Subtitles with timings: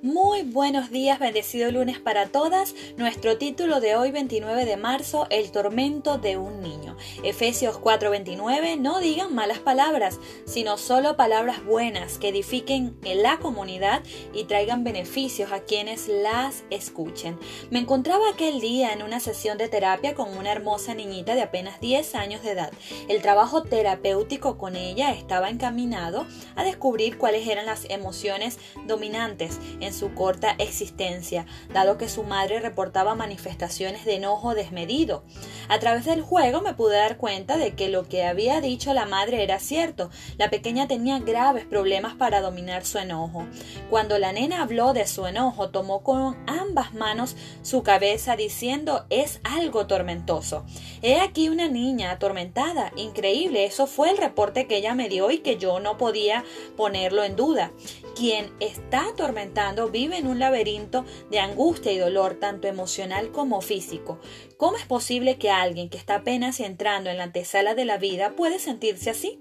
[0.00, 2.76] Muy buenos días, bendecido lunes para todas.
[2.96, 6.96] Nuestro título de hoy, 29 de marzo, El tormento de un niño.
[7.24, 14.04] Efesios 4:29, no digan malas palabras, sino solo palabras buenas que edifiquen en la comunidad
[14.32, 17.36] y traigan beneficios a quienes las escuchen.
[17.70, 21.80] Me encontraba aquel día en una sesión de terapia con una hermosa niñita de apenas
[21.80, 22.72] 10 años de edad.
[23.08, 26.24] El trabajo terapéutico con ella estaba encaminado
[26.54, 29.58] a descubrir cuáles eran las emociones dominantes
[29.92, 35.24] su corta existencia, dado que su madre reportaba manifestaciones de enojo desmedido.
[35.68, 39.06] A través del juego me pude dar cuenta de que lo que había dicho la
[39.06, 40.10] madre era cierto.
[40.36, 43.46] La pequeña tenía graves problemas para dominar su enojo.
[43.90, 49.40] Cuando la nena habló de su enojo, tomó con ambas manos su cabeza diciendo es
[49.44, 50.64] algo tormentoso.
[51.02, 52.92] He aquí una niña atormentada.
[52.96, 53.64] Increíble.
[53.64, 56.44] Eso fue el reporte que ella me dio y que yo no podía
[56.76, 57.72] ponerlo en duda.
[58.16, 64.18] Quien está atormentando vive en un laberinto de angustia y dolor, tanto emocional como físico.
[64.56, 68.34] ¿Cómo es posible que alguien que está apenas entrando en la antesala de la vida
[68.34, 69.38] puede sentirse así?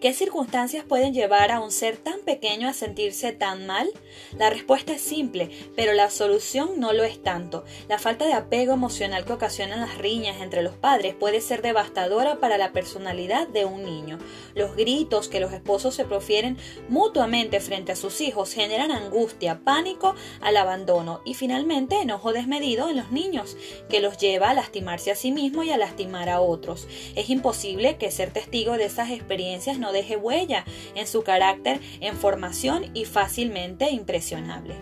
[0.00, 3.88] ¿Qué circunstancias pueden llevar a un ser tan pequeño a sentirse tan mal?
[4.36, 7.64] La respuesta es simple, pero la solución no lo es tanto.
[7.88, 12.38] La falta de apego emocional que ocasionan las riñas entre los padres puede ser devastadora
[12.38, 14.18] para la personalidad de un niño.
[14.54, 20.14] Los gritos que los esposos se profieren mutuamente frente a sus hijos generan angustia, pánico
[20.40, 23.56] al abandono y finalmente enojo desmedido en los niños,
[23.88, 26.88] que los lleva a lastimarse a sí mismo y a lastimar a otros.
[27.14, 32.16] Es imposible que ser testigo de esas experiencias no deje huella en su carácter en
[32.16, 34.74] formación y fácilmente impresionable.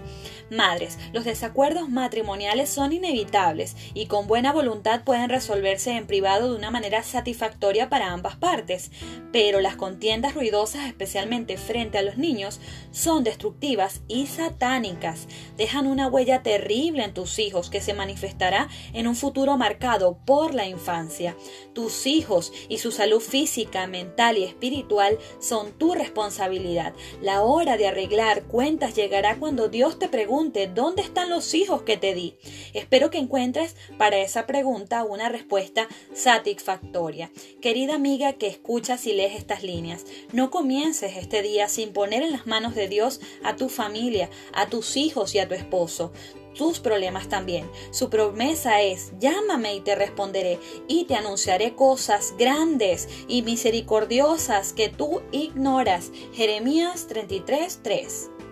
[0.53, 6.57] Madres, los desacuerdos matrimoniales son inevitables y con buena voluntad pueden resolverse en privado de
[6.57, 8.91] una manera satisfactoria para ambas partes,
[9.33, 15.27] pero las contiendas ruidosas, especialmente frente a los niños, son destructivas y satánicas.
[15.57, 20.53] Dejan una huella terrible en tus hijos que se manifestará en un futuro marcado por
[20.53, 21.35] la infancia.
[21.73, 26.93] Tus hijos y su salud física, mental y espiritual son tu responsabilidad.
[27.23, 30.09] La hora de arreglar cuentas llegará cuando Dios te
[30.51, 32.37] ¿dónde están los hijos que te di?
[32.75, 37.31] Espero que encuentres para esa pregunta una respuesta satisfactoria.
[37.61, 42.33] Querida amiga que escuchas y lees estas líneas, no comiences este día sin poner en
[42.33, 46.13] las manos de Dios a tu familia, a tus hijos y a tu esposo
[46.55, 47.71] tus problemas también.
[47.93, 54.91] Su promesa es, llámame y te responderé y te anunciaré cosas grandes y misericordiosas que
[54.91, 56.11] tú ignoras.
[56.35, 58.52] Jeremías 33:3